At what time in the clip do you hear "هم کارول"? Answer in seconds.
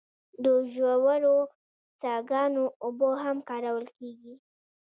3.23-3.85